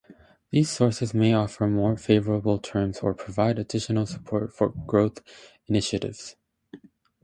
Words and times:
These 0.49 0.71
sources 0.71 1.13
may 1.13 1.31
offer 1.35 1.67
more 1.67 1.95
favorable 1.95 2.57
terms 2.57 2.97
or 3.01 3.13
provide 3.13 3.59
additional 3.59 4.07
support 4.07 4.51
for 4.51 4.69
growth 4.69 5.21
initiatives. 5.67 6.35